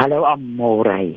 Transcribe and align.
Hallo 0.00 0.24
Amore. 0.24 1.16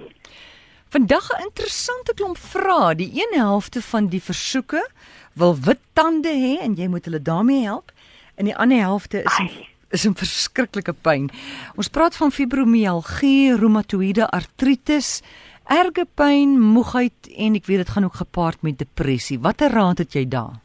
Vandag 0.89 1.25
'n 1.31 1.43
interessante 1.43 2.13
klomp 2.13 2.37
vrae. 2.37 2.95
Die 2.95 3.11
een 3.13 3.39
helfte 3.39 3.81
van 3.81 4.07
die 4.07 4.21
versoeke 4.21 4.89
wil 5.33 5.55
wit 5.59 5.79
tande 5.93 6.27
hê 6.27 6.63
en 6.63 6.73
jy 6.75 6.87
moet 6.87 7.05
hulle 7.05 7.21
daarmee 7.21 7.63
help. 7.63 7.91
En 8.35 8.45
die 8.45 8.55
ander 8.55 8.77
helfte 8.77 9.23
is 9.23 9.39
'n 9.39 9.49
is 9.89 10.07
'n 10.07 10.13
verskriklike 10.13 10.93
pyn. 10.93 11.29
Ons 11.75 11.87
praat 11.87 12.15
van 12.15 12.31
fibromialgie, 12.31 13.55
reumatoïede 13.55 14.29
artritis, 14.29 15.21
erge 15.65 16.05
pyn, 16.13 16.59
moegheid 16.59 17.31
en 17.37 17.55
ek 17.55 17.65
weet 17.65 17.77
dit 17.77 17.89
gaan 17.89 18.03
ook 18.03 18.15
gepaard 18.15 18.61
met 18.61 18.77
depressie. 18.77 19.39
Watter 19.39 19.71
raad 19.71 19.97
het 19.97 20.13
jy 20.13 20.27
daar? 20.27 20.59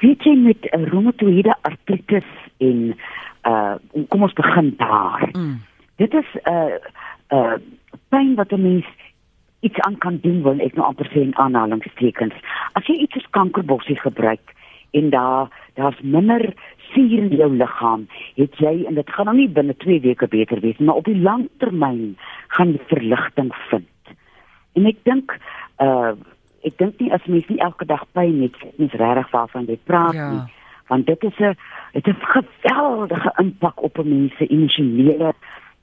Weet 0.00 0.22
jy 0.22 0.34
met 0.34 0.58
uh, 0.64 0.88
reumatoïede 0.88 1.54
artritis 1.62 2.30
en 2.58 2.98
uh 3.42 3.74
kom 4.08 4.22
ons 4.22 4.32
begin 4.32 4.74
daar. 4.76 5.28
Mm. 5.32 5.62
Dit 6.02 6.14
is 6.14 6.28
'n 6.34 6.50
uh, 6.50 6.74
uh 7.36 7.56
pyn 8.08 8.34
wat 8.34 8.50
'n 8.52 8.62
mens 8.62 8.86
iets 9.60 9.80
aan 9.80 9.98
kan 9.98 10.18
doen 10.22 10.42
wil 10.42 10.58
ek 10.58 10.74
nou 10.74 10.86
amper 10.86 11.06
sê 11.12 11.20
in 11.22 11.36
aanhalingstekens. 11.38 12.34
As 12.72 12.86
jy 12.86 12.96
iets 13.04 13.16
as 13.16 13.30
kankerbossie 13.30 13.98
gebruik 14.00 14.54
en 14.90 15.10
daar 15.10 15.50
daar's 15.74 16.00
minder 16.00 16.52
suur 16.92 17.18
in 17.18 17.36
jou 17.36 17.50
liggaam, 17.56 18.08
het 18.34 18.58
jy 18.58 18.84
en 18.88 18.94
dit 18.94 19.10
gaan 19.10 19.30
nou 19.30 19.36
nie 19.36 19.48
binne 19.48 19.76
2 19.76 20.00
weke 20.00 20.28
beter 20.28 20.60
wees, 20.60 20.78
maar 20.78 20.98
op 21.00 21.04
die 21.04 21.20
lang 21.20 21.48
termyn 21.62 22.16
gaan 22.56 22.74
jy 22.74 22.80
verligting 22.90 23.54
vind. 23.70 24.12
En 24.74 24.86
ek 24.86 24.98
dink 25.08 25.38
uh 25.78 26.12
ek 26.62 26.76
dink 26.78 27.00
nie 27.00 27.12
as 27.12 27.24
mens 27.26 27.46
nie 27.50 27.58
elke 27.58 27.84
dag 27.84 28.04
pyn 28.14 28.42
het, 28.42 28.58
mens 28.78 28.92
regtig 28.98 29.30
waarvan 29.30 29.64
jy 29.66 29.78
praat 29.84 30.14
ja. 30.14 30.28
nie, 30.30 30.42
want 30.90 31.06
dit 31.06 31.24
is 31.24 31.38
'n 31.38 31.56
dit 31.92 32.06
is 32.06 32.14
'n 32.14 32.34
geweldige 32.36 33.32
impak 33.38 33.82
op 33.82 33.98
'n 33.98 34.08
mens 34.08 34.36
se 34.36 34.46
emosionele 34.46 35.34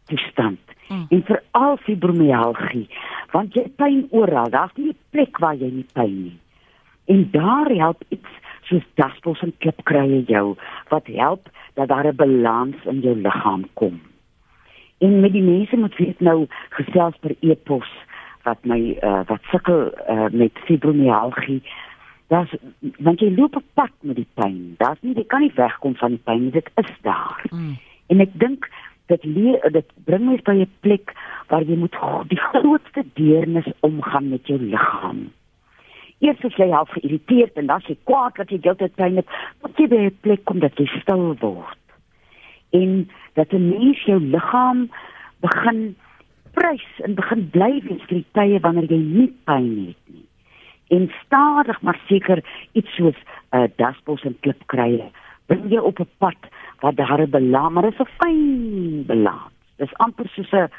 toestand. 0.10 0.60
Mm. 0.90 1.06
En 1.14 1.24
veral 1.24 1.78
fibromialgie, 1.86 2.88
want 3.32 3.54
jy 3.54 3.68
pyn 3.78 4.08
oral, 4.10 4.50
daar's 4.50 4.76
nie 4.76 4.90
'n 4.90 4.98
plek 5.14 5.38
waar 5.38 5.56
jy 5.56 5.70
nie 5.72 5.90
pyn 5.94 6.16
nie. 6.24 6.38
En 7.06 7.30
daar 7.32 7.70
help 7.70 8.04
iets 8.10 8.30
soos 8.70 8.86
daspels 9.02 9.42
en 9.42 9.54
klipkrye 9.58 10.24
jou 10.30 10.56
wat 10.90 11.08
help 11.08 11.50
dat 11.74 11.88
daar 11.88 12.08
'n 12.08 12.16
balans 12.16 12.76
in 12.86 13.00
jou 13.00 13.16
liggaam 13.16 13.66
kom. 13.74 14.02
En 14.98 15.20
met 15.20 15.32
die 15.32 15.42
mense 15.42 15.78
moet 15.78 15.96
weet 15.96 16.20
nou 16.20 16.48
gesels 16.70 17.16
per 17.20 17.36
e-pos 17.40 17.90
wat 18.44 18.66
my 18.66 18.98
uh, 19.02 19.22
wat 19.28 19.42
sukkel 19.52 19.92
uh, 20.10 20.28
met 20.32 20.52
fibromialgie. 20.66 21.64
Das 22.28 22.52
want 22.98 23.20
jy 23.20 23.32
loop 23.36 23.56
op 23.56 23.64
pad 23.74 23.92
met 24.02 24.16
die 24.16 24.28
pyn. 24.34 24.76
Daar's 24.78 25.02
nie 25.02 25.16
jy 25.16 25.26
kan 25.26 25.42
nie 25.42 25.54
wegkom 25.56 25.96
van 25.96 26.10
die 26.10 26.24
pyn, 26.24 26.50
dit 26.50 26.70
is 26.76 26.92
daar. 27.02 27.44
Mm. 27.50 27.78
En 28.08 28.20
ek 28.20 28.34
dink 28.42 28.70
dit 29.10 29.26
leer 29.26 29.72
dit 29.74 29.92
bring 30.06 30.26
my 30.30 30.38
by 30.46 30.56
'n 30.62 30.72
plek 30.86 31.14
waar 31.50 31.64
jy 31.64 31.76
moet 31.76 31.98
die 32.30 32.42
grootste 32.52 33.04
deernis 33.14 33.70
omgaan 33.80 34.30
met 34.30 34.48
jou 34.48 34.60
liggaam. 34.60 35.32
Eers 36.20 36.44
as 36.44 36.56
jy 36.56 36.70
half 36.70 36.90
geïrriteerd 36.90 37.58
en 37.58 37.68
dan 37.68 37.82
jy 37.88 37.98
kwaad 38.04 38.36
dat 38.36 38.50
jy 38.50 38.60
heeltyd 38.62 38.96
pyn 38.96 39.16
het, 39.16 39.28
moet 39.62 39.78
jy 39.78 39.88
by 39.88 40.00
'n 40.06 40.18
plek 40.22 40.44
kom 40.46 40.60
dat 40.60 40.78
jy 40.78 40.86
stil 41.02 41.36
word. 41.40 41.78
En 42.72 43.10
dat 43.34 43.54
'n 43.54 43.70
mens 43.70 44.04
jou 44.06 44.20
liggaam 44.20 44.90
begin 45.40 45.96
prys 46.54 46.88
en 47.04 47.16
begin 47.16 47.50
bly 47.50 47.82
wees 47.84 48.04
vir 48.08 48.18
die 48.18 48.32
tye 48.34 48.60
wanneer 48.60 48.90
jy 48.92 48.98
nie 48.98 49.34
pyn 49.46 49.88
het 49.88 50.04
nie. 50.14 50.28
En 50.90 51.12
stadig 51.26 51.82
maar 51.82 52.00
seker 52.08 52.44
iets 52.74 52.96
soos 52.96 53.16
'n 53.52 53.58
uh, 53.58 53.68
daspels 53.76 54.24
en 54.24 54.38
klipkrye 54.40 55.12
bring 55.50 55.72
jy 55.72 55.82
op 55.82 56.00
'n 56.00 56.10
pad 56.18 56.38
wat 56.80 56.96
daar 56.96 57.22
'n 57.22 57.30
balans, 57.30 57.74
maar 57.74 57.84
dit 57.84 57.94
is 57.94 58.00
'n 58.00 58.12
fyn 58.20 59.06
balans. 59.06 59.52
Dis 59.78 59.98
amper 59.98 60.28
soos 60.28 60.52
'n 60.52 60.70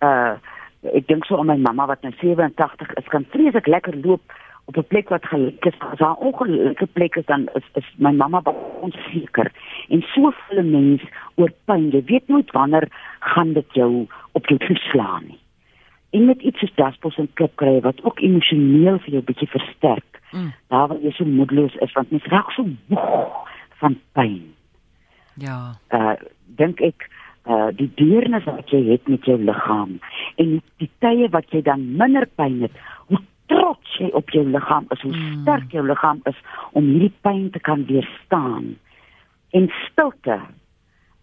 uh 0.00 0.34
ek 0.82 1.06
dink 1.06 1.24
so 1.24 1.38
aan 1.38 1.46
my 1.46 1.56
mamma 1.56 1.86
wat 1.86 2.02
nou 2.02 2.12
87 2.18 2.94
is, 2.94 3.08
kan 3.08 3.24
vreeslik 3.30 3.66
lekker 3.66 3.96
loop 4.02 4.22
op 4.64 4.76
'n 4.76 4.86
plek 4.88 5.08
wat 5.08 5.24
gelyk 5.24 5.64
is 5.64 5.78
as 5.78 5.98
haar 5.98 6.14
ongelukkige 6.14 6.86
plek 6.92 7.16
is 7.16 7.26
dan 7.26 7.48
is, 7.54 7.64
is 7.74 7.84
my 7.96 8.10
mamma 8.10 8.42
onseker. 8.80 9.52
En 9.88 10.02
so 10.02 10.30
voel 10.30 10.58
'n 10.58 10.70
mens 10.70 11.02
oor 11.34 11.52
pyn. 11.64 11.90
Jy 11.90 12.02
weet 12.04 12.28
nooit 12.28 12.50
wanneer 12.50 12.88
gaan 13.20 13.52
dit 13.52 13.66
jou 13.72 14.06
op 14.32 14.46
jou 14.46 14.58
toeslaan 14.58 15.24
nie. 15.26 15.38
En 16.10 16.24
met 16.24 16.42
iets 16.42 16.58
soos 16.58 16.74
daspos 16.74 17.16
en 17.16 17.32
klip 17.34 17.56
kry 17.56 17.80
wat 17.80 18.04
ook 18.04 18.20
emosioneel 18.20 18.98
vir 18.98 19.10
jou 19.10 19.22
bietjie 19.22 19.48
versterk. 19.48 20.20
Mm. 20.30 20.52
Daar 20.68 20.88
waar 20.88 21.00
jy 21.00 21.10
so 21.10 21.24
moedeloos 21.24 21.74
is 21.74 21.92
want 21.92 22.10
mens 22.10 22.24
raak 22.24 22.50
so 22.50 22.66
moeg 22.86 23.30
van 23.78 24.00
pyn. 24.12 24.51
Ja. 25.34 25.74
Uh 25.90 26.14
dink 26.56 26.80
ek 26.84 27.08
uh 27.48 27.70
die 27.76 27.90
deernis 27.96 28.44
wat 28.44 28.70
jy 28.70 28.82
het 28.90 29.08
met 29.08 29.24
jou 29.24 29.38
liggaam 29.40 29.98
en 30.36 30.58
die 30.82 30.90
tye 31.04 31.28
wat 31.32 31.48
jy 31.50 31.62
dan 31.66 31.84
minder 31.96 32.28
pyn 32.36 32.60
het, 32.66 32.74
hoe 33.08 33.20
trots 33.52 33.96
jy 33.98 34.10
op 34.16 34.30
jou 34.30 34.44
liggaam 34.48 34.86
is, 34.90 35.00
hoe 35.00 35.12
mm. 35.14 35.40
sterk 35.42 35.72
jou 35.72 35.84
liggaam 35.86 36.20
is 36.30 36.38
om 36.72 36.84
hierdie 36.84 37.14
pyn 37.24 37.50
te 37.50 37.60
kan 37.60 37.86
weerstaan. 37.88 38.74
En 39.52 39.70
stilte 39.88 40.40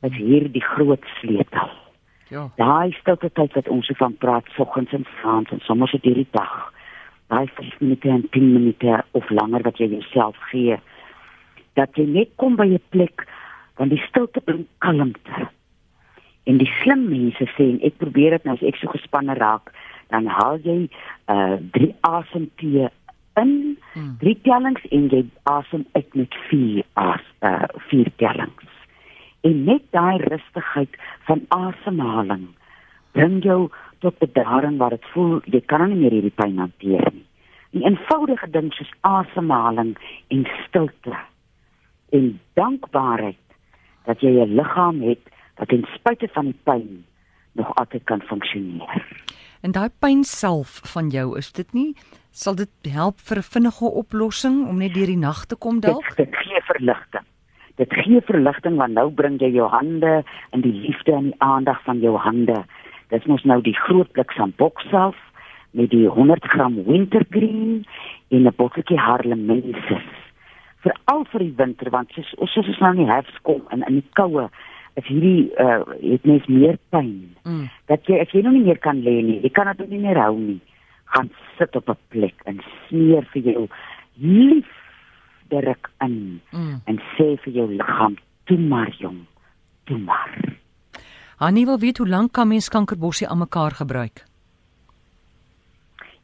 is 0.06 0.16
hier 0.18 0.50
die 0.52 0.64
groot 0.64 1.06
sleutel. 1.20 1.72
Ja. 2.30 2.46
Daai 2.60 2.94
stilte 3.00 3.32
tyd 3.34 3.56
wat 3.58 3.70
ons 3.74 3.90
van 3.98 4.14
praat 4.22 4.46
soggens 4.58 4.92
en 4.94 5.06
aand 5.24 5.50
en 5.52 5.64
soms 5.66 5.94
op 5.98 6.06
hierdie 6.06 6.28
dag. 6.32 6.72
Daai 7.30 7.48
5 7.48 7.80
minute 7.80 8.10
en 8.10 8.28
10 8.30 8.54
minute 8.54 9.04
of 9.18 9.30
langer 9.30 9.66
wat 9.66 9.78
jy 9.82 9.90
jouself 9.96 10.38
gee 10.52 10.78
dat 11.78 11.96
jy 11.98 12.06
net 12.06 12.32
kom 12.42 12.56
by 12.60 12.68
'n 12.68 12.82
plek 12.90 13.26
want 13.80 13.96
die 13.96 14.04
stilte 14.04 14.42
bring 14.44 14.66
kalmte. 14.84 15.48
En 16.44 16.60
die 16.60 16.70
slim 16.82 17.08
mense 17.08 17.46
sê 17.56 17.70
en 17.74 17.80
ek 17.88 18.00
probeer 18.02 18.36
dit 18.36 18.48
nou 18.48 18.58
as 18.58 18.66
ek 18.68 18.80
so 18.82 18.92
gespanne 18.92 19.36
raak, 19.40 19.72
dan 20.12 20.28
haal 20.28 20.60
jy 20.66 20.82
uh 21.32 21.56
drie 21.76 21.94
asemteë 22.08 22.90
in, 23.40 23.54
hmm. 23.94 24.16
drie 24.20 24.36
tellings 24.44 24.84
en 24.92 25.08
jy 25.14 25.24
asem 25.52 25.86
uit 25.96 26.20
met 26.22 26.40
vier 26.50 26.84
as 27.00 27.26
uh 27.46 27.68
vier 27.88 28.12
tellings. 28.22 28.78
En 29.48 29.64
net 29.70 29.86
daai 29.96 30.20
rustigheid 30.26 31.00
van 31.30 31.46
asemhaling 31.56 32.50
bring 33.16 33.40
jou 33.46 33.70
tot 34.04 34.20
bedaring 34.20 34.80
waar 34.82 34.98
dit 34.98 35.12
voel 35.14 35.40
jy 35.46 35.62
kan 35.72 35.88
nie 35.88 36.02
meer 36.04 36.18
hierdie 36.18 36.36
pyn 36.36 36.60
hanteer 36.60 37.08
nie. 37.14 37.28
'n 37.72 37.86
Eenvoudige 37.86 38.50
ding 38.50 38.74
soos 38.74 38.92
asemhaling 39.06 39.94
en 40.34 40.48
stilte 40.66 41.16
en 42.18 42.40
dankbaarheid 42.58 43.38
dat 44.10 44.22
jy 44.26 44.32
'n 44.42 44.56
liggaam 44.60 45.02
het 45.02 45.24
wat 45.58 45.70
ten 45.70 45.86
spyte 45.94 46.28
van 46.34 46.46
die 46.46 46.60
pyn 46.64 47.06
nog 47.54 47.76
altyd 47.76 48.04
kan 48.04 48.22
funksioneer. 48.22 49.06
En 49.62 49.72
daai 49.72 49.90
pyn 50.00 50.24
self 50.24 50.82
van 50.94 51.10
jou, 51.10 51.38
is 51.38 51.52
dit 51.52 51.74
nie 51.74 51.96
sal 52.32 52.56
dit 52.56 52.92
help 52.94 53.20
vir 53.28 53.38
'n 53.38 53.52
vinnige 53.56 53.86
oplossing 54.02 54.68
om 54.68 54.78
net 54.78 54.94
deur 54.94 55.12
die 55.12 55.18
nag 55.18 55.46
te 55.46 55.56
kom 55.56 55.80
dalk? 55.80 56.16
Dit, 56.16 56.18
dit 56.18 56.36
gee 56.36 56.62
verligting. 56.62 57.26
Dit 57.76 57.94
gee 57.94 58.22
verligting 58.22 58.76
want 58.78 58.94
nou 58.94 59.10
bring 59.12 59.40
jy 59.40 59.52
jou 59.52 59.68
hande 59.70 60.24
in 60.52 60.62
die 60.62 60.74
liefde 60.74 61.12
en 61.12 61.24
die 61.24 61.40
aandag 61.40 61.84
van 61.84 62.00
jou 62.00 62.16
hande. 62.18 62.66
Dit 63.10 63.26
is 63.26 63.44
nou 63.44 63.62
die 63.62 63.76
groot 63.76 64.12
blik 64.12 64.32
van 64.32 64.54
bokself 64.56 65.18
met 65.72 65.90
die 65.90 66.08
100 66.08 66.46
gram 66.46 66.84
wintergreen 66.84 67.86
en 68.30 68.48
'n 68.48 68.54
botteltjie 68.56 68.98
Harlem 68.98 69.46
Menses 69.46 70.29
veral 70.84 71.26
vir 71.32 71.40
die 71.40 71.56
winter 71.58 71.90
want 71.94 72.12
soos 72.16 72.34
soos 72.54 72.68
ons 72.68 72.82
nou 72.84 72.92
in 72.96 73.04
die 73.04 73.12
herfs 73.12 73.40
kom 73.48 73.62
en 73.74 73.84
in 73.88 74.00
die 74.00 74.10
koue 74.20 74.50
is 75.00 75.08
hierdie 75.08 75.50
uh 75.60 75.84
het 76.02 76.26
mens 76.28 76.48
meer 76.48 76.78
pyn. 76.94 77.36
Mm. 77.44 77.70
Dat 77.92 78.08
jy 78.10 78.20
as 78.24 78.34
jy 78.34 78.44
nou 78.46 78.54
nie 78.56 78.66
meer 78.66 78.80
kan 78.84 79.02
lê 79.06 79.20
nie, 79.24 79.40
jy 79.44 79.52
kan 79.54 79.72
dit 79.78 79.90
nie 79.90 80.02
meer 80.04 80.20
hou 80.20 80.36
nie, 80.38 80.60
gaan 81.16 81.32
sit 81.58 81.76
op 81.76 81.90
'n 81.90 81.98
plek 82.10 82.36
en 82.46 82.62
smeer 82.88 83.28
vir 83.34 83.42
jou 83.52 83.68
lief 84.16 84.72
druk 85.50 85.92
in 86.06 86.42
mm. 86.52 86.82
en 86.86 87.02
sê 87.16 87.36
vir 87.44 87.54
jou 87.54 87.68
liggaam, 87.72 88.18
"Toe 88.46 88.58
maar 88.58 88.92
jong, 89.00 89.26
toe 89.86 89.98
maar." 89.98 90.58
Annie 91.38 91.66
wil 91.66 91.80
weet 91.80 91.98
hoe 91.98 92.08
lank 92.08 92.32
kan 92.34 92.48
mens 92.48 92.70
kankerbossie 92.70 93.28
aan 93.28 93.38
mekaar 93.38 93.72
gebruik? 93.72 94.29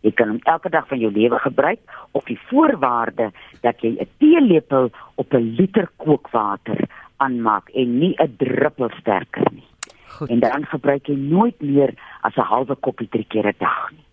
Jy 0.06 0.14
kan 0.14 0.30
hom 0.30 0.42
elke 0.46 0.70
dag 0.70 0.86
van 0.88 1.02
jou 1.02 1.10
lewe 1.12 1.40
gebruik 1.42 1.80
op 2.14 2.26
die 2.30 2.38
voorwaarde 2.50 3.32
dat 3.66 3.82
jy 3.82 3.98
'n 3.98 4.10
teelepel 4.22 4.92
op 5.16 5.34
'n 5.34 5.56
liter 5.58 5.90
kookwater 5.98 6.86
aanmaak 7.18 7.70
en 7.74 7.98
nie 8.00 8.14
'n 8.22 8.36
druppel 8.38 8.90
sterker 9.00 9.48
nie. 9.52 9.68
Goed. 10.08 10.30
En 10.30 10.40
dan 10.40 10.66
gebruik 10.66 11.08
jy 11.08 11.16
nooit 11.16 11.62
meer 11.62 11.94
as 12.22 12.36
'n 12.36 12.42
halwe 12.42 12.76
koppie 12.76 13.10
drie 13.10 13.26
keer 13.28 13.48
'n 13.48 13.56
dag 13.58 13.92
nie. 13.92 14.06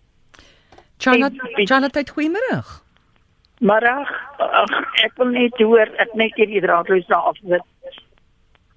Charlotte, 0.97 1.65
Charlotte, 1.65 2.11
goeiemôre. 2.15 2.81
Middag. 3.59 4.09
Ek 5.03 5.13
wil 5.15 5.27
net 5.27 5.57
hoor, 5.57 5.87
ek 5.97 6.13
net 6.13 6.35
hierdie 6.35 6.61
draadloos 6.61 7.07
daar 7.07 7.31
afsit. 7.31 7.63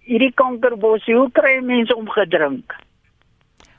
Hierdie 0.07 0.33
kankerbos, 0.35 1.05
hoe 1.05 1.31
kry 1.33 1.61
mense 1.61 1.97
om 1.97 2.09
gedrink? 2.09 2.75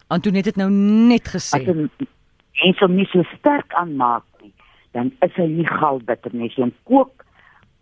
Antoinette 0.08 0.50
het 0.50 0.60
nou 0.60 0.70
net 0.72 1.28
gesê. 1.28 1.60
As 1.60 2.08
en 2.66 2.74
so 2.74 2.88
nie 2.88 3.08
so 3.12 3.24
sterk 3.38 3.74
aanmaak 3.74 4.26
nie, 4.42 4.54
dan 4.94 5.12
is 5.26 5.34
hy 5.36 5.48
nie 5.48 5.68
galbitter 5.68 6.34
nie. 6.34 6.50
As 6.50 6.58
jy 6.58 6.64
hom 6.64 6.74
kook, 6.90 7.26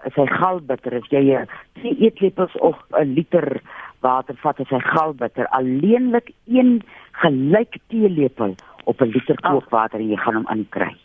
is 0.05 0.17
hy 0.19 0.25
galbitter. 0.29 0.97
As 0.99 1.07
jy 1.11 1.23
'n 1.31 1.47
eetlepels 1.83 2.55
of 2.59 2.77
'n 2.91 3.15
liter 3.15 3.61
water 4.01 4.35
vat, 4.43 4.59
is 4.59 4.69
hy 4.69 4.79
galbitter. 4.79 5.47
Alleenlik 5.47 6.31
1 6.47 6.81
gelyk 7.21 7.79
teelepel 7.89 8.55
op 8.85 9.01
'n 9.01 9.11
liter 9.15 9.35
kookwater 9.41 9.99
en 9.99 10.09
jy 10.09 10.17
gaan 10.17 10.35
hom 10.35 10.47
inkry. 10.51 10.95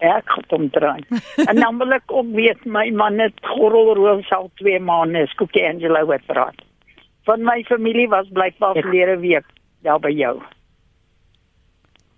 Ek 0.00 0.28
het 0.36 0.50
hom 0.50 0.70
draai. 0.70 1.02
en 1.50 1.56
dan 1.56 1.78
wil 1.78 1.92
ek 1.92 2.12
ook 2.12 2.30
weet 2.34 2.64
my 2.64 2.90
man 2.90 3.18
het 3.18 3.34
gorrelroos 3.42 4.30
al 4.30 4.50
2 4.54 4.80
maande, 4.80 5.22
is 5.26 5.34
Cookie 5.34 5.66
Angelo 5.66 6.06
wat 6.06 6.26
praat. 6.26 6.62
Van 7.24 7.42
my 7.42 7.64
familie 7.64 8.08
was 8.08 8.28
blykbaar 8.32 8.74
verlede 8.74 9.18
week 9.18 9.46
daar 9.82 10.00
by 10.00 10.10
jou. 10.10 10.38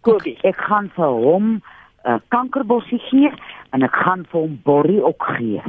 Cookie. 0.00 0.38
Ek 0.42 0.56
gaan 0.56 0.90
vir 0.96 1.12
hom 1.24 1.46
'n 1.50 1.62
uh, 2.08 2.18
kankerbossie 2.28 2.98
gee 3.10 3.30
en 3.72 3.82
ek 3.82 3.94
gaan 3.94 4.24
vir 4.30 4.40
hom 4.40 4.60
borrie 4.64 5.02
ook 5.04 5.22
gee. 5.36 5.62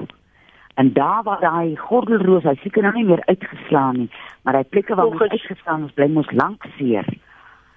En 0.75 0.93
daar 0.93 1.23
waar 1.23 1.39
daai 1.39 1.75
gordelroos, 1.75 2.43
hy 2.43 2.55
seker 2.63 2.81
nou 2.83 2.93
nie 2.95 3.03
meer 3.05 3.23
uitgeslaan 3.25 3.97
nie, 3.97 4.09
maar 4.43 4.55
hy 4.55 4.63
plekke 4.63 4.95
waar 4.95 5.11
hy 5.11 5.27
uitgeslaan 5.29 5.85
is, 5.85 5.91
bly 5.91 6.07
mos 6.07 6.31
lank 6.31 6.63
seer. 6.77 7.05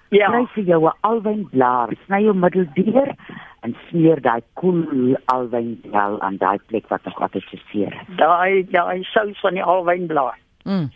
Ja. 0.09 0.29
Kry 0.31 0.45
vir 0.53 0.63
jou 0.63 0.85
'n 0.87 0.93
alwynblaar, 1.01 1.89
sny 2.05 2.21
jou 2.23 2.33
middel 2.33 2.65
deur 2.73 3.15
en 3.61 3.75
smeer 3.89 4.21
daai 4.21 4.41
koel 4.53 5.17
alwynblaar 5.25 6.19
aan 6.19 6.37
daai 6.37 6.59
plek 6.67 6.87
wat 6.87 7.03
nog 7.05 7.21
altyd 7.21 7.43
seer 7.71 7.93
is. 7.93 8.15
Daai 8.17 8.63
daai 8.71 9.03
sous 9.03 9.39
van 9.39 9.53
die 9.53 9.63
alwynblaar. 9.63 10.37
Mm. 10.63 10.89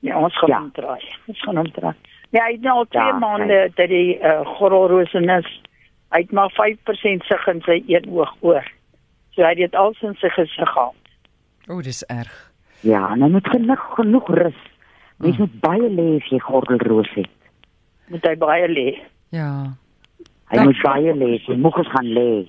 Ja, 0.00 0.18
ons 0.18 0.38
gaan 0.38 0.48
Ja. 0.48 0.58
hom 0.58 0.70
draai. 0.72 1.02
Ons 1.26 1.40
gaan 1.42 1.56
hom 1.56 1.70
draai. 1.70 1.94
Ja, 2.30 2.44
hy 2.44 2.52
het 2.52 2.60
nou 2.60 2.76
al 2.78 2.86
2 2.90 3.02
Ja, 3.02 3.18
maande 3.18 3.70
dat 3.74 3.88
die 3.88 4.18
uh, 4.18 4.40
gorrelrosenis 4.58 5.46
hy 6.14 6.20
het 6.22 6.32
maar 6.32 6.52
5% 6.54 7.26
sig 7.26 7.46
in 7.46 7.60
sy 7.66 7.82
een 7.86 8.08
oog 8.10 8.34
oor. 8.40 8.64
So 9.34 9.42
hy 9.42 9.48
het 9.48 9.58
dit 9.58 9.74
al 9.74 9.94
in 10.00 10.14
sy 10.20 10.28
gesig 10.28 10.68
gehad. 10.68 10.94
O, 11.68 11.80
dis 11.82 12.02
erg. 12.06 12.52
Ja, 12.86 13.08
hy 13.14 13.28
moet 13.28 13.48
genoeg 13.48 13.82
genoeg 13.94 14.28
rus. 14.28 14.60
Mens 15.18 15.38
moet 15.40 15.60
baie 15.60 15.88
lê 15.90 16.16
as 16.20 16.28
jy 16.30 16.38
gordelroos 16.44 17.10
het. 17.16 17.30
Moet 18.12 18.26
hy 18.28 18.34
baie 18.36 18.68
lê. 18.68 18.88
Ja. 19.34 19.50
Hy 20.50 20.56
Dank- 20.60 20.68
moet 20.70 20.82
baie 20.82 21.14
lê, 21.14 21.30
jy 21.46 21.56
moet 21.56 21.86
gaan 21.86 22.12
lê. 22.12 22.46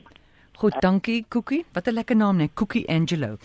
Goed, 0.58 0.76
dankie 0.82 1.26
Cookie. 1.30 1.66
Wat 1.74 1.88
'n 1.88 1.94
lekker 1.94 2.16
naam 2.16 2.38
net, 2.38 2.54
Cookie 2.54 2.88
Angelo. 2.90 3.38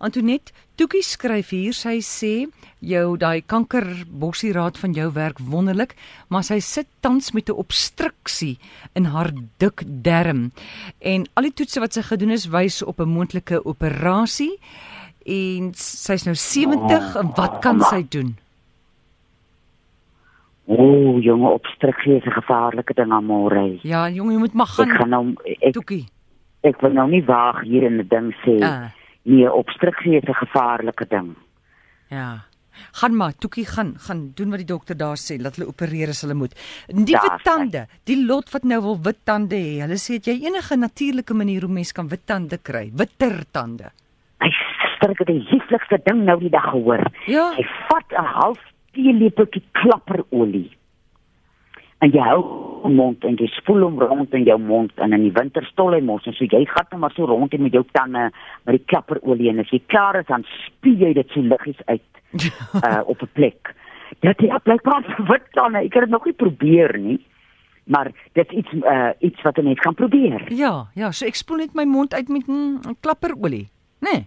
Antoinette, 0.00 0.52
Toekie 0.78 1.02
skryf 1.02 1.50
hier, 1.50 1.72
sy 1.74 1.98
sê 2.06 2.46
jou 2.80 3.16
daai 3.18 3.42
kankerbossie 3.42 4.52
raad 4.54 4.78
van 4.78 4.92
jou 4.94 5.08
werk 5.12 5.38
wonderlik, 5.42 5.96
maar 6.30 6.44
sy 6.46 6.60
sit 6.60 6.86
tans 7.02 7.32
met 7.34 7.48
'n 7.50 7.58
obstruksie 7.58 8.58
in 8.94 9.04
haar 9.06 9.32
dik 9.58 9.82
darm. 10.04 10.52
En 11.02 11.26
al 11.34 11.42
die 11.42 11.52
toetse 11.52 11.80
wat 11.80 11.92
sy 11.94 12.02
gedoen 12.02 12.30
is 12.30 12.46
wys 12.46 12.82
op 12.82 13.00
'n 13.00 13.08
moontlike 13.08 13.64
operasie 13.66 14.58
en 15.26 15.72
sy's 15.74 16.24
nou 16.24 16.34
70 16.34 17.16
en 17.16 17.32
wat 17.34 17.60
kan 17.60 17.80
sy 17.80 18.06
doen? 18.08 18.36
O, 20.68 20.74
oh, 20.74 21.22
jonge 21.24 21.48
obstruksie 21.48 22.16
is 22.16 22.24
'n 22.24 22.30
gevaarlike 22.30 22.94
ding 22.94 23.10
aan 23.12 23.24
môre. 23.24 23.78
Ja, 23.82 24.08
jong, 24.08 24.30
jy 24.32 24.38
moet 24.38 24.52
maar 24.54 24.66
Ek 24.66 24.74
gaan. 24.74 24.96
gaan 24.96 25.08
nou 25.08 25.34
ek 25.60 25.72
Toekie. 25.72 26.06
ek 26.62 26.80
wil 26.80 26.92
nou 26.92 27.08
nie 27.08 27.24
waag 27.24 27.62
hier 27.62 27.82
in 27.82 27.98
'n 27.98 28.06
ding 28.08 28.34
sê. 28.44 28.62
Ah. 28.62 28.90
Nee, 29.28 29.52
obstruksie 29.52 30.16
is 30.16 30.28
'n 30.28 30.34
gevaarlike 30.34 31.06
ding. 31.08 31.36
Ja. 32.08 32.48
Gaan 32.92 33.16
maar, 33.16 33.32
Toekie 33.38 33.66
gaan 33.66 33.94
gaan 33.98 34.30
doen 34.34 34.50
wat 34.50 34.58
die 34.58 34.72
dokter 34.74 34.96
daar 34.96 35.18
sê, 35.18 35.36
laat 35.40 35.56
hulle 35.56 35.68
opereer 35.68 36.08
as 36.08 36.20
hulle 36.20 36.34
moet. 36.34 36.54
Die 36.86 37.14
Daar's 37.14 37.28
wit 37.28 37.44
tande, 37.44 37.86
die 38.04 38.26
lot 38.26 38.50
wat 38.50 38.62
nou 38.62 38.80
wil 38.82 38.98
wit 39.02 39.24
tande 39.24 39.56
hê. 39.56 39.80
Hulle 39.84 39.98
sê 39.98 40.18
het 40.18 40.24
jy 40.26 40.36
enige 40.46 40.76
natuurlike 40.76 41.34
manier 41.34 41.60
hoe 41.66 41.72
mens 41.72 41.92
kan 41.92 42.08
wit 42.08 42.26
tande 42.26 42.58
kry? 42.58 42.90
Witter 42.94 43.44
tande. 43.50 43.90
Suster 44.38 45.14
het 45.18 45.26
die 45.26 45.46
lieflikste 45.50 46.00
ding 46.04 46.24
nou 46.24 46.38
die 46.40 46.50
dag 46.50 46.70
gehoor. 46.70 47.04
Ja. 47.26 47.52
Jy 47.56 47.66
vat 47.88 48.12
'n 48.12 48.24
half 48.24 48.58
teelepeltjie 48.92 49.62
klapperolie. 49.72 50.70
En 51.98 52.12
jy 52.14 52.22
hou 52.22 52.42
hom 52.82 52.94
mond 52.94 53.24
en 53.26 53.36
jy 53.40 53.48
spoel 53.56 53.82
hom 53.82 53.98
rond 53.98 54.34
in 54.34 54.44
jou 54.46 54.58
mond 54.62 54.92
en 55.02 55.16
in 55.16 55.24
die 55.26 55.34
winter 55.34 55.64
stol 55.66 55.96
hy 55.96 56.00
mos 56.04 56.26
en 56.30 56.36
so 56.36 56.46
jy 56.46 56.60
gat 56.70 56.92
hom 56.94 57.02
maar 57.02 57.14
so 57.16 57.26
rond 57.26 57.54
met 57.58 57.74
jou 57.74 57.82
tande 57.96 58.28
met 58.66 58.76
die 58.76 58.84
klapperolie 58.86 59.50
en 59.50 59.64
as 59.64 59.72
jy 59.74 59.80
klaar 59.90 60.20
is 60.20 60.28
dan 60.28 60.46
spie 60.66 60.94
jy 61.00 61.10
dit 61.18 61.34
so 61.34 61.42
liggies 61.42 61.80
uit 61.86 62.06
uh, 62.86 63.00
op 63.06 63.22
'n 63.22 63.30
plek. 63.32 63.74
Dit 64.20 64.40
ja, 64.40 64.58
blykbaar 64.58 65.02
vir 65.02 65.26
wit 65.32 65.50
tande. 65.52 65.78
Ek 65.78 65.94
het 65.94 66.06
dit 66.06 66.10
nog 66.10 66.24
nie 66.24 66.34
probeer 66.34 66.98
nie. 66.98 67.18
Maar 67.88 68.12
dit 68.32 68.50
is 68.52 68.56
iets 68.56 68.72
uh, 68.72 69.10
iets 69.18 69.42
wat 69.42 69.58
'n 69.58 69.64
mens 69.64 69.80
kan 69.80 69.94
probeer. 69.94 70.52
Ja, 70.52 70.86
ja, 70.94 71.10
so 71.10 71.26
ek 71.26 71.34
spoel 71.34 71.56
net 71.56 71.74
my 71.74 71.84
mond 71.84 72.14
uit 72.14 72.28
met 72.28 72.46
'n 72.46 72.52
mm, 72.52 72.96
klapperolie. 73.00 73.68
Né? 74.00 74.12
Nee. 74.12 74.26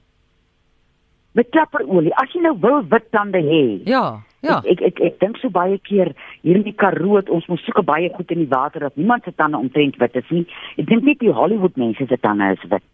Met 1.32 1.50
klapperolie. 1.50 2.16
As 2.16 2.32
jy 2.34 2.42
nou 2.42 2.58
wil 2.60 2.84
wit 2.88 3.12
tande 3.12 3.40
hê. 3.40 3.82
Ja, 3.86 4.24
ja. 4.42 4.60
Ek 4.66 4.82
ek 4.82 4.82
ek, 4.90 5.02
ek 5.08 5.20
dink 5.20 5.38
so 5.42 5.50
baie 5.50 5.78
keer 5.78 6.14
hier 6.42 6.56
in 6.60 6.66
die 6.68 6.76
Karoo 6.76 7.22
ons 7.22 7.48
mos 7.52 7.64
soeke 7.66 7.84
baie 7.86 8.10
goed 8.16 8.32
in 8.32 8.44
die 8.44 8.50
water 8.52 8.88
dat 8.88 8.98
niemand 8.98 9.24
se 9.24 9.34
tande 9.36 9.58
omtrent 9.58 10.00
wit 10.02 10.16
is 10.16 10.30
nie. 10.30 10.46
Ek 10.78 10.88
dink 10.90 11.04
net 11.04 11.20
die 11.20 11.34
Hollywood 11.34 11.78
mense 11.78 12.08
se 12.08 12.18
tande 12.18 12.52
is 12.56 12.66
wit. 12.70 12.88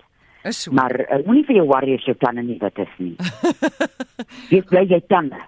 Is 0.43 0.63
so. 0.63 0.71
Maar 0.71 0.95
uh, 1.07 1.21
moenie 1.25 1.45
vir 1.47 1.61
jou 1.61 1.67
worry 1.67 1.97
as 1.97 2.05
jou 2.07 2.15
tande 2.19 2.43
nie 2.45 2.59
wit 2.61 2.77
is 2.79 2.93
nie. 2.97 3.15
Jy 4.53 4.61
bly 4.69 4.85
jy 4.87 5.01
tande. 5.11 5.39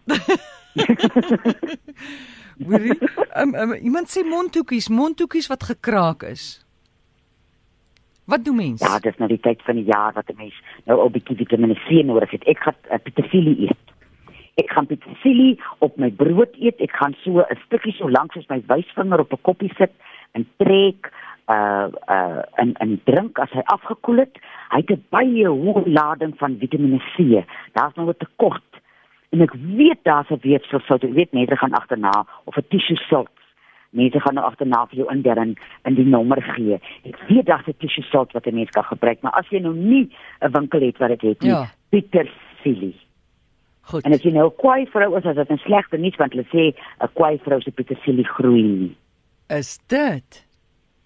Hoorie, 2.60 2.96
um, 3.40 3.54
um, 3.56 3.74
iemand 3.74 4.10
sê 4.12 4.26
mondhoekies, 4.28 4.90
mondhoekies 4.92 5.48
wat 5.48 5.64
gekraak 5.64 6.26
is. 6.28 6.60
Wat 8.30 8.44
doen 8.46 8.56
mens? 8.60 8.84
Ja, 8.84 9.00
dis 9.02 9.16
nou 9.18 9.30
die 9.32 9.40
tyd 9.42 9.64
van 9.66 9.80
die 9.80 9.88
jaar 9.88 10.14
wat 10.14 10.28
'n 10.30 10.38
mens 10.38 10.58
nou 10.86 11.00
al 11.00 11.10
bietjie 11.10 11.38
Vitamiene 11.40 11.80
C 11.88 12.04
nodig 12.06 12.32
het. 12.36 12.44
Ek 12.44 12.60
gaan 12.60 12.76
uh, 12.92 13.00
petersilie 13.04 13.56
eet. 13.70 13.89
Ek 14.60 14.72
gaan 14.76 14.90
petersilie 14.90 15.60
op 15.86 15.96
my 16.02 16.10
brood 16.12 16.56
eet. 16.60 16.82
Ek 16.84 16.92
gaan 17.00 17.16
so 17.24 17.40
'n 17.40 17.60
stukkie 17.66 17.94
so 17.96 18.10
lank 18.10 18.34
soos 18.34 18.50
my 18.50 18.62
wysvinger 18.68 19.20
op 19.20 19.34
'n 19.34 19.42
koppie 19.42 19.72
sit 19.78 19.92
en 20.34 20.48
trek 20.58 21.12
uh 21.50 21.88
uh 22.16 22.42
en 22.62 22.74
en 22.84 23.02
drink 23.06 23.40
as 23.40 23.52
hy 23.52 23.64
afgekoel 23.66 24.18
het. 24.26 24.36
Hy 24.70 24.78
het 24.84 24.92
'n 24.92 25.06
baie 25.10 25.48
hoë 25.48 25.84
lading 25.86 26.34
van 26.38 26.58
Vitamiene 26.60 27.00
C. 27.16 27.46
Daar's 27.74 27.96
nou 27.96 28.10
'n 28.10 28.18
tekort. 28.18 28.70
En 29.32 29.42
ek 29.42 29.54
weet 29.54 30.04
daar's 30.04 30.30
'n 30.30 30.40
weefselsout. 30.42 31.04
Ek 31.04 31.14
weet 31.14 31.32
mense 31.34 31.56
gaan 31.56 31.74
agterna 31.74 32.26
of 32.44 32.58
'n 32.58 32.68
tissue 32.70 32.98
salt. 33.10 33.30
Mense 33.92 34.20
gaan 34.20 34.34
nou 34.34 34.46
agterna 34.46 34.86
vir 34.88 34.98
jou 34.98 35.12
indel 35.12 35.36
en 35.38 35.56
in 35.84 35.96
die 35.96 36.06
nommer 36.06 36.42
gee. 36.42 36.80
Ek 37.04 37.18
weet 37.28 37.46
daar's 37.46 37.68
'n 37.68 37.78
tissue 37.78 38.04
salt 38.04 38.32
wat 38.32 38.46
'n 38.46 38.56
mens 38.56 38.70
kan 38.70 38.84
gebruik, 38.84 39.22
maar 39.22 39.32
as 39.32 39.50
jy 39.50 39.60
nou 39.60 39.74
nie 39.76 40.10
'n 40.42 40.52
winkel 40.52 40.82
het 40.82 40.98
wat 40.98 41.10
dit 41.10 41.22
het 41.22 41.42
nie, 41.42 41.50
Ja. 41.52 41.66
petersilie. 41.90 42.96
Goed. 43.90 44.06
En 44.06 44.14
as 44.14 44.22
jy 44.22 44.32
nou 44.32 44.46
'n 44.50 44.56
kwaai 44.62 44.86
vrou 44.94 45.18
is, 45.18 45.26
as 45.26 45.36
dit 45.36 45.50
'n 45.52 45.58
slegte 45.66 45.98
nuus 45.98 46.16
want 46.18 46.32
hulle 46.34 46.46
sê 46.54 46.74
'n 47.02 47.08
kwaai 47.14 47.38
vrou 47.46 47.60
se 47.62 47.72
petersilie 47.72 48.26
groei 48.26 48.62
nie. 48.64 48.96
Is 49.50 49.80
dit? 49.88 50.46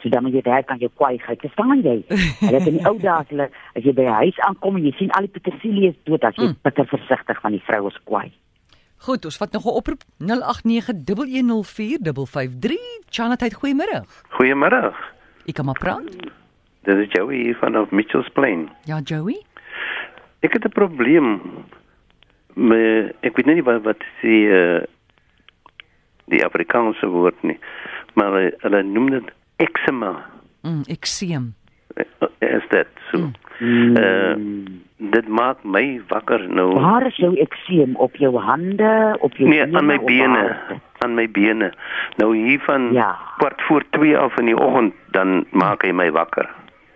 So 0.01 0.09
dan 0.09 0.23
moet 0.23 0.33
jy 0.33 0.41
daar 0.41 0.63
kan 0.63 0.79
jy 0.79 0.89
kwaai 0.97 1.17
gee. 1.19 1.35
Verstaan 1.39 1.81
jy? 1.81 2.03
Hulle 2.43 2.57
het 2.59 2.67
in 2.67 2.77
die 2.77 2.85
ou 2.85 2.97
dae 2.99 3.17
as 3.19 3.27
hulle 3.29 3.49
as 3.75 3.83
jy 3.83 3.93
by 3.93 4.01
'n 4.03 4.13
huis 4.23 4.39
aankom 4.39 4.75
en 4.75 4.83
jy 4.83 4.91
sien 4.97 5.11
al 5.11 5.21
die 5.27 5.39
petersilie 5.39 5.87
is 5.89 5.95
dood, 6.03 6.23
as 6.23 6.35
jy 6.35 6.43
Mm. 6.47 6.55
bitter 6.63 6.85
versigtig 6.85 7.41
van 7.41 7.51
die 7.51 7.61
vrou 7.63 7.87
is 7.87 7.97
kwaai. 8.03 8.31
Goed, 8.97 9.25
ons 9.25 9.37
vat 9.37 9.51
nog 9.53 9.65
'n 9.65 9.69
oproep 9.79 10.01
0891104553. 10.19 12.79
Chanat, 13.09 13.53
goeiemôre. 13.53 14.03
Goeiemôre. 14.29 14.93
Ek 15.47 15.53
kan 15.55 15.65
maar 15.65 15.79
praat. 15.79 16.03
Dit 16.83 16.97
is 16.97 17.07
Joey 17.11 17.35
hier 17.35 17.55
vanaf 17.55 17.89
Mitchells 17.91 18.29
Plain. 18.33 18.69
Ja, 18.85 18.99
Joey. 18.99 19.41
Ek 20.41 20.53
het 20.53 20.63
'n 20.65 20.69
probleem. 20.69 21.41
Me, 22.55 23.11
ek 23.25 23.35
weet 23.39 23.45
nie 23.49 23.63
wat 23.65 23.81
wat 23.83 24.03
die 24.21 24.45
uh, 24.53 24.83
die 26.31 26.43
Afrikaanse 26.45 27.07
woord 27.11 27.41
nie, 27.43 27.57
maar 28.15 28.31
hulle, 28.35 28.53
hulle 28.63 28.83
noem 28.83 29.09
dit 29.17 29.31
eczema. 29.63 30.13
Mm, 30.63 30.81
ekseem. 30.87 31.53
Eh, 31.95 32.05
Is 32.39 32.63
dit 32.69 32.87
so? 33.11 33.29
Mm. 33.59 33.97
Uh, 33.97 34.35
dit 35.13 35.27
maak 35.27 35.63
my 35.63 36.01
wakker 36.09 36.45
nou. 36.49 36.73
Waar 36.79 37.05
is 37.07 37.17
jou 37.17 37.33
ekseem 37.41 37.95
op 37.95 38.15
jou 38.15 38.31
hande, 38.39 39.17
op 39.19 39.35
jou 39.37 39.49
Nee, 39.49 39.65
aan 39.75 39.85
my 39.85 39.97
bene, 40.05 40.57
aan 41.05 41.13
my 41.15 41.27
bene. 41.31 41.71
Nou 42.17 42.31
hier 42.37 42.59
van 42.65 42.93
Ja. 42.93 43.17
kwart 43.37 43.61
voor 43.61 43.83
2 43.89 44.17
af 44.17 44.37
in 44.39 44.45
die 44.45 44.57
oggend 44.57 44.93
dan 45.11 45.45
maak 45.51 45.83
hy 45.83 45.91
my 45.91 46.11
wakker. 46.11 46.49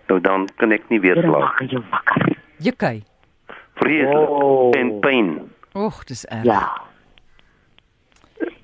Nou 0.08 0.20
dan 0.20 0.48
kan 0.56 0.72
ek 0.72 0.88
nie 0.88 1.00
weer 1.00 1.16
slaap. 1.20 1.38
maak 1.40 1.62
jou 1.70 1.82
wakker. 1.90 2.36
Jukkie. 2.58 3.02
Vreeslik 3.78 4.28
Oh. 4.28 4.70
en 4.78 5.00
pyn. 5.00 5.50
Och, 5.74 6.04
dis 6.04 6.24
erg. 6.24 6.44
Ja. 6.44 6.66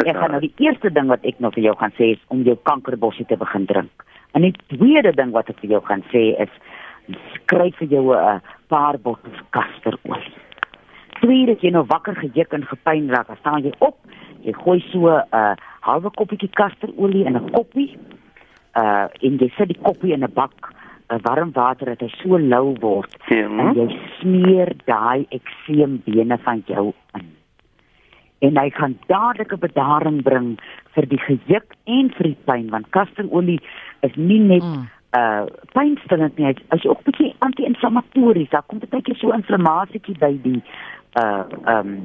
Ek 0.05 0.17
gaan 0.17 0.31
nou 0.35 0.41
die 0.41 0.53
eerste 0.63 0.91
ding 0.93 1.09
wat 1.09 1.25
ek 1.25 1.39
nou 1.43 1.51
vir 1.55 1.65
jou 1.69 1.75
gaan 1.81 1.93
sê 1.99 2.11
is 2.15 2.23
om 2.35 2.43
jou 2.47 2.57
kankerbossie 2.69 3.25
te 3.27 3.37
begin 3.41 3.67
drink. 3.67 4.05
En 4.35 4.43
die 4.43 4.55
tweede 4.69 5.13
ding 5.17 5.33
wat 5.33 5.49
ek 5.49 5.61
vir 5.63 5.71
jou 5.77 5.81
gaan 5.87 6.03
sê 6.13 6.35
is 6.43 6.51
skryf 7.35 7.77
vir 7.79 7.89
jou 7.89 8.15
'n 8.15 8.41
paar 8.69 8.99
bottels 8.99 9.41
kasterolie. 9.51 10.35
Tweede 11.21 11.53
as 11.53 11.61
jy 11.63 11.71
nou 11.71 11.85
wakker 11.85 12.15
gejuk 12.15 12.53
en 12.53 12.65
gepyn 12.67 13.09
raak, 13.11 13.27
dan 13.29 13.37
staan 13.37 13.63
jy 13.63 13.73
op, 13.79 13.97
jy 14.43 14.53
gooi 14.53 14.81
so 14.93 15.09
'n 15.09 15.23
uh, 15.33 15.55
halwe 15.81 16.11
koppietjie 16.11 16.51
kasterolie 16.53 17.25
in 17.27 17.37
'n 17.37 17.51
koppie. 17.53 17.97
Uh 18.77 19.07
en 19.23 19.39
jy 19.39 19.53
sit 19.57 19.69
die 19.69 19.81
koppie 19.83 20.13
in 20.13 20.25
'n 20.25 20.33
bak, 20.35 20.74
warm 21.23 21.53
water 21.53 21.87
dat 21.87 22.01
hy 22.01 22.09
so 22.23 22.39
lou 22.39 22.75
word. 22.81 23.17
Ja. 23.29 23.47
En 23.47 23.75
jy 23.75 23.89
smeer 24.19 24.75
daai 24.85 25.27
ekseembene 25.31 26.39
van 26.39 26.63
jou 26.67 26.93
in. 27.15 27.35
en 28.45 28.59
hy 28.59 28.71
gaan 28.71 28.97
dadelike 29.07 29.57
bedaring 29.57 30.23
bring 30.23 30.55
vir 30.97 31.09
die 31.09 31.21
gejuk 31.27 31.77
en 31.85 32.11
vir 32.17 32.31
die 32.31 32.41
pyn 32.49 32.67
want 32.75 32.91
kastolie 32.97 33.61
is 34.07 34.17
nie 34.17 34.41
net 34.41 34.65
mm. 34.65 34.85
uh 35.19 35.45
pynstillend 35.77 36.39
nie, 36.39 36.51
hy 36.51 36.55
is 36.77 36.87
ook 36.91 37.01
'n 37.01 37.11
bietjie 37.11 37.35
anti-inflammatories. 37.47 38.51
Daar 38.51 38.67
kom 38.67 38.83
baie 38.83 39.03
keer 39.03 39.17
so 39.17 39.33
inflammasietjie 39.33 40.19
by 40.19 40.33
die 40.43 40.61
uh 41.23 41.45
ehm 41.65 41.87
um, 41.87 41.97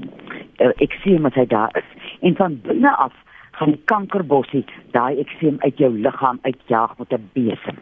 uh, 0.62 0.74
ekseem 0.86 1.28
wat 1.28 1.34
hy 1.34 1.46
daar 1.46 1.74
is. 1.82 1.90
En 2.22 2.36
van 2.36 2.60
binne 2.64 2.96
af 2.96 3.14
gaan 3.58 3.72
die 3.76 3.84
kankerbossie 3.86 4.66
daai 4.92 5.20
ekseem 5.20 5.58
uit 5.60 5.78
jou 5.78 5.92
liggaam 5.92 6.40
uitjaag 6.42 6.98
met 6.98 7.14
'n 7.14 7.30
besem. 7.34 7.78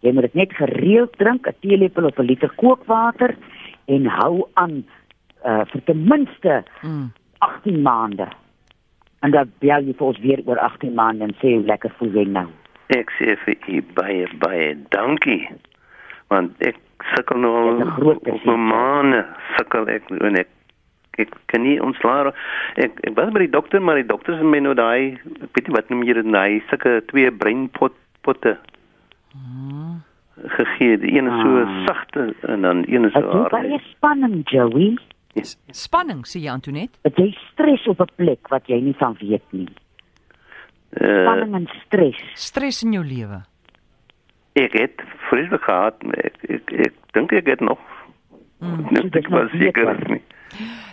Jy 0.00 0.12
moet 0.12 0.28
dit 0.30 0.34
net 0.34 0.52
gereeld 0.56 1.16
drink, 1.18 1.46
'n 1.46 1.56
teelepel 1.60 2.04
of 2.04 2.18
'n 2.18 2.28
liter 2.30 2.50
kookwater 2.56 3.36
en 3.86 4.06
hou 4.06 4.46
aan 4.54 4.84
uh 5.44 5.64
vir 5.64 5.82
ten 5.84 6.04
minste 6.04 6.64
mm. 6.82 7.12
18 7.38 7.82
maande. 7.82 8.28
En 9.20 9.30
dan 9.30 9.50
bel 9.58 9.82
jy 9.84 9.94
vir 9.96 10.06
ons 10.06 10.18
weer 10.18 10.40
oor 10.44 10.58
18 10.58 10.94
maande 10.94 11.24
en 11.24 11.34
sê 11.40 11.54
hoe 11.56 11.64
lekker 11.64 11.92
voel 11.98 12.12
jy 12.12 12.24
nou. 12.24 12.46
Ek 12.86 13.10
sê 13.18 13.36
vir 13.44 13.56
u 13.68 13.82
baie 13.94 14.26
baie 14.38 14.76
dankie. 14.88 15.48
Want 16.28 16.52
ek 16.58 16.76
sukkel 17.14 17.38
nou 17.38 17.84
op 18.12 18.26
'n 18.28 18.66
maand 18.66 19.26
sukkel 19.56 19.88
ek 19.88 20.10
en 20.10 20.36
ek 20.36 20.48
ek 21.18 21.28
kan 21.46 21.62
nie 21.62 21.80
ontslaar 21.82 22.32
ek 22.76 23.00
ek 23.04 23.14
was 23.16 23.32
by 23.32 23.44
die 23.44 23.54
dokter 23.56 23.82
maar 23.82 23.98
die 24.00 24.06
dokter 24.06 24.38
sê 24.38 24.44
my 24.44 24.60
nou 24.64 24.74
daai 24.74 25.18
weet 25.54 25.66
jy 25.66 25.74
wat 25.76 25.90
noem 25.90 26.04
jy 26.08 26.16
dit 26.20 26.32
daai 26.32 26.62
sulke 26.70 27.00
twee 27.12 27.30
breinpot 27.30 27.96
potte 28.22 28.56
hmm. 29.32 30.00
gegee 30.56 30.98
die 31.02 31.12
een 31.16 31.30
is 31.30 31.42
so 31.42 31.62
ah. 31.62 31.86
sagte 31.86 32.34
en 32.48 32.62
dan 32.66 32.84
een 32.88 33.04
is 33.08 33.12
so 33.12 33.30
hard 33.30 33.54
baie 33.54 33.80
spanning 33.90 34.40
Joey 34.50 34.96
yes. 35.34 35.56
spanning 35.70 36.24
sê 36.26 36.42
jy 36.44 36.50
Antoinette 36.52 36.98
dit 37.08 37.22
jy 37.24 37.28
stres 37.52 37.86
op 37.92 38.00
'n 38.06 38.12
plek 38.16 38.50
wat 38.54 38.66
jy 38.66 38.80
nie 38.80 38.96
van 38.98 39.16
weet 39.20 39.46
nie 39.52 39.68
uh, 39.68 41.22
spanning 41.24 41.54
en 41.62 41.70
stres 41.86 42.20
stres 42.34 42.82
in 42.82 42.98
jou 42.98 43.04
lewe 43.04 43.42
ek 44.58 44.72
het 44.72 45.06
vreeslik 45.28 45.62
gehad 45.62 45.96
ek 46.26 46.36
ek, 46.48 46.76
ek 46.88 46.94
dink 47.12 47.32
ek 47.32 47.46
het 47.46 47.60
nog 47.60 47.80
mm, 48.58 48.86
net 48.90 49.16
ek 49.16 49.28
was 49.28 49.50
seker 49.50 49.96
nie 50.08 50.24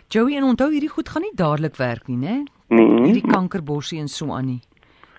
Joey 0.08 0.38
en 0.40 0.46
onthou 0.48 0.70
hierdie 0.72 0.92
goed 0.92 1.10
gaan 1.10 1.26
nie 1.26 1.36
dadelik 1.36 1.76
werk 1.76 2.08
nie, 2.08 2.18
né? 2.18 2.36
Nee. 2.72 3.04
Hierdie 3.04 3.26
kankerbossie 3.28 4.00
en 4.00 4.08
so 4.08 4.32
aan 4.32 4.46
nie. 4.46 4.62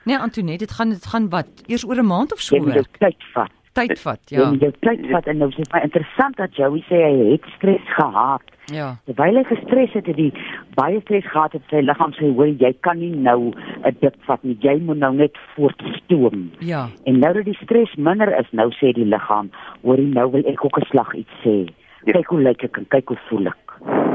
Nee, 0.08 0.18
Antoinette, 0.18 0.64
dit 0.64 0.70
gaan 0.70 0.88
dit 0.88 1.06
gaan 1.06 1.28
wat? 1.28 1.48
Eers 1.66 1.84
oor 1.84 1.98
'n 2.00 2.06
maand 2.06 2.32
of 2.32 2.40
so 2.40 2.64
werk. 2.64 2.74
Dit 2.74 2.98
tyd 2.98 3.24
vat. 3.32 3.50
Tyd 3.72 4.00
vat, 4.00 4.20
ja. 4.24 4.50
Dit 4.50 4.76
tyd 4.80 5.06
vat 5.10 5.26
en 5.26 5.36
nou 5.38 5.48
is 5.48 5.68
baie 5.68 5.82
interessant 5.82 6.36
dat 6.36 6.56
Joey 6.56 6.80
sê 6.88 6.96
hy 6.96 7.32
het 7.32 7.44
stres 7.56 7.84
gehad. 7.96 8.42
Ja. 8.64 8.96
Terwyl 9.04 9.36
hy 9.36 9.44
gestres 9.44 9.92
het, 9.92 10.06
het 10.06 10.16
hy 10.16 10.32
baie 10.74 11.00
stres 11.00 11.26
gehad 11.30 11.52
het 11.52 11.62
sy 11.70 11.80
liggaam 11.84 12.12
sê 12.16 12.32
hoor 12.34 12.48
jy 12.48 12.72
kan 12.80 12.98
nie 12.98 13.10
nou 13.10 13.52
'n 13.84 13.96
dik 14.00 14.16
vat 14.26 14.44
nie. 14.44 14.56
Jy 14.60 14.78
moet 14.80 14.98
nou 14.98 15.14
net 15.14 15.36
voortstoom. 15.54 16.50
Ja. 16.58 16.88
En 17.04 17.18
nou 17.18 17.32
dat 17.34 17.44
die 17.44 17.58
stres 17.62 17.94
minder 17.96 18.38
is, 18.40 18.46
nou 18.50 18.70
sê 18.70 18.92
die 18.92 19.04
liggaam, 19.04 19.50
hoor 19.82 19.96
jy 19.98 20.08
nou 20.14 20.30
wil 20.30 20.42
ek 20.46 20.64
ook 20.64 20.78
'n 20.78 20.86
slag 20.90 21.14
iets 21.14 21.34
sê. 21.44 21.68
Ja. 22.04 22.12
Kyk 22.12 22.26
hoe 22.26 22.40
lyk 22.40 22.62
ek 22.62 22.76
en 22.76 22.86
kyk 22.88 23.08
hoe 23.08 23.18
voel 23.28 23.46
ek. 23.46 23.72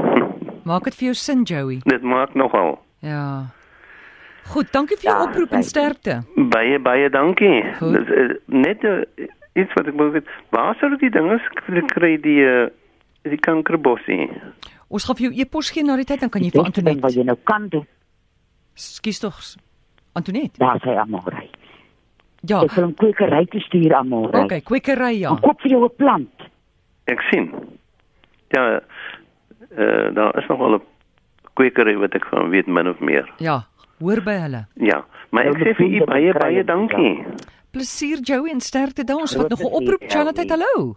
Maak 0.70 0.84
dit 0.84 0.96
vir 0.96 1.06
jou 1.06 1.14
sin, 1.14 1.44
Joey? 1.44 1.80
Dit 1.86 2.02
maak 2.02 2.34
nogal. 2.34 2.80
Ja. 3.00 3.46
Goed, 4.52 4.72
dankie 4.72 4.98
vir 4.98 5.10
jou 5.10 5.16
ja, 5.16 5.24
oproep 5.24 5.52
en 5.56 5.64
sterkte. 5.64 6.20
Baie 6.36 6.80
baie 6.80 7.10
dankie. 7.10 7.64
Dis 7.80 8.12
uh, 8.12 8.36
net 8.46 8.84
uh, 8.84 9.02
iets 9.56 9.74
wat 9.78 9.88
ek 9.88 9.98
wil 10.00 10.12
weet. 10.12 10.30
Waar 10.50 10.76
sou 10.80 10.92
die 10.98 11.12
dinge 11.14 11.40
kry 11.94 12.18
die 12.22 12.42
uh, 12.44 12.68
die 13.24 13.40
kankerbossie? 13.40 14.28
Ons 14.94 15.08
gaan 15.08 15.18
vir 15.18 15.30
jou 15.30 15.34
e-pos 15.42 15.72
gee 15.74 15.86
na 15.88 15.96
die 15.98 16.06
tyd 16.06 16.26
dan 16.26 16.32
kan 16.34 16.44
jy 16.44 16.52
vir 16.54 16.68
Antoinette 16.68 17.02
wat 17.06 17.16
jy 17.18 17.26
nou 17.28 17.38
kan 17.50 17.70
doen. 17.72 17.88
Skus 18.76 19.22
tog 19.24 19.40
Antoinette. 20.14 20.60
Daar 20.62 20.82
sê 20.84 20.98
Amore. 21.00 21.48
Ja. 22.44 22.62
Ek 22.62 22.76
wil 22.76 22.88
'n 22.88 22.96
kwekery 23.00 23.46
te 23.46 23.60
stuur 23.60 23.96
Amore. 23.96 24.44
Okay, 24.44 24.62
kwekery 24.62 25.20
ja. 25.20 25.36
Koop 25.42 25.62
vir 25.62 25.72
jou 25.72 25.86
'n 25.86 25.96
plant. 25.96 26.50
Ek 27.08 27.22
sien. 27.32 27.54
Ja, 28.52 28.82
uh, 29.78 30.08
daar 30.14 30.38
is 30.38 30.48
nog 30.48 30.60
wel 30.60 30.76
'n 30.76 30.82
kwekery 31.54 31.96
wat 31.98 32.14
ek 32.14 32.26
van 32.26 32.50
weet 32.50 32.68
min 32.68 32.90
of 32.90 33.00
meer. 33.00 33.32
Ja, 33.38 33.64
hoor 34.04 34.22
by 34.24 34.38
hulle. 34.46 34.62
Ja, 34.92 35.02
maar 35.32 35.50
ek 35.52 35.62
sê 35.64 35.76
vir 35.80 35.98
u 35.98 36.06
baie 36.10 36.34
baie 36.38 36.64
dankie. 36.68 37.14
Plesier 37.74 38.20
Joey 38.22 38.52
en 38.52 38.62
sterkte 38.62 39.04
daar. 39.04 39.24
Ons 39.26 39.36
wat 39.36 39.50
nog 39.50 39.60
'n 39.60 39.74
oproep 39.80 40.04
Charlotte, 40.08 40.46
hallo. 40.48 40.96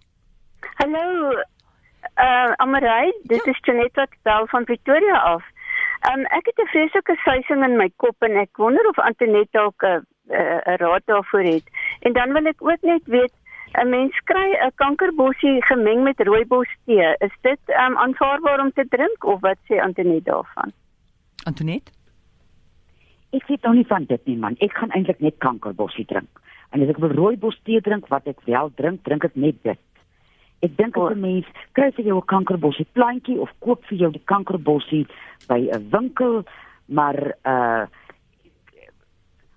Hallo. 0.81 1.31
Uh 2.17 2.53
Amarai, 2.57 3.13
dit 3.23 3.45
ja. 3.45 3.53
is 3.53 3.59
Janet 3.63 3.95
wat 3.95 4.13
bel 4.23 4.47
van 4.47 4.65
Pretoria 4.65 5.19
af. 5.35 5.45
Um 6.11 6.25
ek 6.39 6.47
het 6.47 6.59
'n 6.59 6.69
vreeslike 6.73 7.17
suising 7.25 7.65
in 7.65 7.77
my 7.77 7.91
kop 7.97 8.17
en 8.23 8.37
ek 8.37 8.57
wonder 8.57 8.89
of 8.89 8.99
Antoinette 8.99 9.53
dalk 9.53 9.83
'n 9.83 10.07
'n 10.29 10.77
raad 10.77 11.03
daarvoor 11.05 11.43
het. 11.43 11.65
En 12.01 12.13
dan 12.13 12.33
wil 12.33 12.47
ek 12.47 12.63
ook 12.63 12.83
net 12.83 13.05
weet 13.05 13.33
'n 13.81 13.89
mens 13.89 14.21
kry 14.25 14.49
'n 14.53 14.73
kankerbossie 14.75 15.65
gemeng 15.65 16.03
met 16.03 16.21
rooibos 16.21 16.69
tee. 16.85 17.15
Is 17.19 17.37
dit 17.41 17.61
um 17.69 17.97
aanvaarbaar 17.97 18.61
om 18.61 18.73
te 18.73 18.87
drink 18.89 19.25
of 19.25 19.41
wat 19.41 19.59
sê 19.69 19.81
Antoinette 19.81 20.31
daarvan? 20.31 20.73
Antoinette? 21.45 21.96
Ek 23.35 23.47
weet 23.47 23.63
nog 23.63 23.75
nie 23.75 23.87
van 23.87 24.05
dit 24.05 24.27
nie 24.27 24.37
man. 24.37 24.57
Ek 24.63 24.77
gaan 24.77 24.91
eintlik 24.91 25.21
net 25.21 25.39
kankerbossie 25.39 26.07
drink. 26.07 26.41
En 26.71 26.83
as 26.83 26.89
ek 26.89 27.01
wil 27.03 27.15
rooibos 27.15 27.59
tee 27.65 27.81
drink, 27.81 28.09
wat 28.09 28.27
ek 28.27 28.43
wel 28.47 28.71
drink, 28.79 29.03
drink 29.05 29.25
ek 29.25 29.35
net 29.35 29.59
dit. 29.63 29.81
Ek 30.65 30.77
dink 30.77 30.97
as 30.97 31.13
'n 31.13 31.21
mens 31.21 31.47
kry 31.73 31.91
vir 31.93 32.05
jou 32.05 32.19
'n 32.19 32.27
kankerbossie 32.27 32.87
plantjie 32.93 33.39
of 33.41 33.51
koop 33.61 33.85
vir 33.85 33.99
jou 33.99 34.11
die 34.11 34.25
kankerbossie 34.25 35.07
by 35.49 35.69
'n 35.71 35.91
winkel, 35.91 36.45
maar 36.87 37.35
uh 37.45 37.87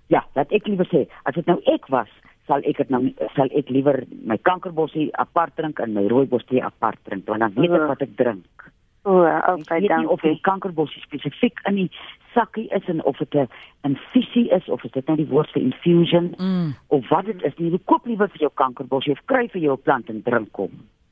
ja, 0.07 0.25
dat 0.33 0.51
ek 0.51 0.67
liewer 0.67 0.88
sê, 0.88 1.07
as 1.23 1.35
dit 1.35 1.45
nou 1.45 1.61
ek 1.65 1.88
was, 1.88 2.09
sal 2.47 2.65
ek 2.65 2.77
dit 2.77 2.89
nou 2.89 3.13
sal 3.35 3.51
ek 3.55 3.69
liewer 3.69 4.03
my 4.25 4.38
kankerbossie 4.38 5.09
apart 5.21 5.55
drink 5.55 5.79
en 5.79 5.93
my 5.93 6.07
rooibostee 6.07 6.63
apart 6.65 6.97
drink 7.05 7.27
want 7.29 7.45
dan 7.45 7.53
weet 7.53 7.71
ek 7.77 7.88
wat 7.88 8.01
ek 8.01 8.15
drink. 8.17 8.71
O, 9.07 9.23
okay, 9.23 9.88
dankie. 9.88 10.09
Of 10.09 10.21
die 10.25 10.39
kankerbossie 10.41 11.01
spesifiek 11.05 11.61
in 11.69 11.75
die 11.75 11.89
sakkie 12.33 12.67
is 12.75 12.86
en 12.88 13.03
of 13.03 13.17
dit 13.17 13.33
'n 13.33 13.50
infusie 13.81 14.50
is 14.50 14.69
of 14.69 14.83
is 14.83 14.91
dit 14.91 15.05
nou 15.07 15.17
die 15.17 15.27
woord 15.27 15.51
vir 15.51 15.62
infusion 15.62 16.33
mm. 16.38 16.75
of 16.88 17.09
wat 17.09 17.25
dit 17.25 17.43
is, 17.43 17.53
jy 17.57 17.79
koop 17.86 18.05
liewer 18.05 18.29
vir 18.29 18.39
jou 18.39 18.51
kankerbossie 18.53 19.12
of 19.12 19.25
kry 19.25 19.48
vir 19.48 19.62
jou 19.62 19.77
plant 19.77 20.09
en 20.09 20.21
drink 20.24 20.55
hom. 20.55 20.71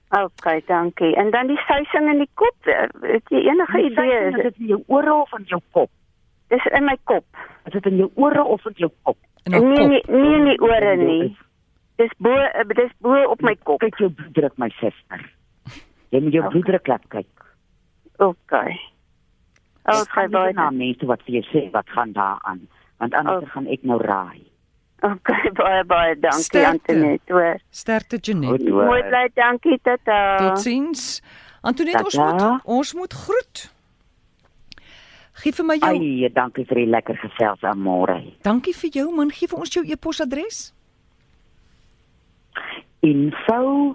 Okay, 0.10 0.64
dankie. 0.66 1.16
En 1.16 1.32
dan 1.32 1.48
die 1.48 1.58
suising 1.58 2.10
in 2.10 2.18
die 2.18 2.30
kop, 2.34 2.56
het 3.02 3.28
jy 3.30 3.42
enige 3.44 3.82
idee 3.84 4.20
is 4.28 4.36
dit 4.44 4.60
in 4.60 4.68
jou 4.68 4.84
ore 4.88 5.14
of 5.14 5.34
in 5.38 5.44
jou 5.44 5.60
kop? 5.72 5.90
Dis 6.48 6.66
in 6.72 6.86
my 6.86 6.96
kop. 7.04 7.26
Is 7.66 7.74
dit 7.74 7.86
in 7.86 7.98
jou 7.98 8.12
ore 8.16 8.44
of 8.44 8.66
in 8.66 8.74
jou 8.76 8.92
kop? 9.04 9.18
Nee, 9.44 9.60
nee, 9.60 10.04
nie 10.08 10.36
in 10.36 10.46
die 10.48 10.60
ore 10.64 10.96
nie. 10.96 11.36
Dis 12.00 12.14
bo 12.24 12.36
dis 12.76 12.94
bo 13.04 13.20
op 13.32 13.42
my 13.42 13.56
kop. 13.64 13.82
Kyk 13.84 14.00
jou 14.00 14.10
bloeddruk 14.10 14.56
my 14.58 14.70
suster. 14.80 15.26
Jy 16.16 16.22
moet 16.24 16.38
jou 16.38 16.46
okay. 16.46 16.54
bloeddruk 16.56 16.88
laat 16.88 17.08
kyk. 17.12 17.48
Okay. 18.24 18.78
Okay, 19.88 20.28
baie 20.28 20.52
nou 20.58 20.68
net 20.76 21.04
wat 21.08 21.24
jy 21.32 21.40
sê 21.48 21.70
wat 21.72 21.88
gaan 21.96 22.12
daar 22.16 22.42
aan. 22.44 22.66
Want 23.00 23.14
anders 23.16 23.46
okay. 23.46 23.52
gaan 23.54 23.68
ek 23.72 23.86
nou 23.88 24.00
raai. 24.02 24.44
Okay, 25.06 25.52
baie 25.62 25.84
baie 25.88 26.18
dankie 26.20 26.66
Antoinette. 26.68 27.62
Sterkte 27.70 28.20
Jeanette. 28.20 28.68
Mooi 28.68 29.02
bly, 29.08 29.30
dankie 29.38 29.80
tata. 29.86 30.20
Totsiens. 30.42 31.22
Antoinette, 31.62 32.04
ons 32.04 32.18
moet 32.18 32.62
ons 32.66 32.94
moet 33.00 33.14
groet. 33.14 33.72
Gee 35.38 35.54
vir 35.54 35.66
my 35.70 35.78
jou. 35.78 35.94
Ai, 35.94 36.30
dankie 36.34 36.66
vir 36.66 36.78
die 36.82 36.90
lekker 36.90 37.14
gesels 37.22 37.62
aan 37.62 37.78
môre. 37.86 38.18
Dankie 38.48 38.74
vir 38.74 38.90
jou 39.00 39.12
man, 39.14 39.30
gee 39.32 39.48
vir 39.48 39.60
ons 39.62 39.70
jou 39.76 39.86
e-posadres. 39.86 40.74
Info 43.06 43.94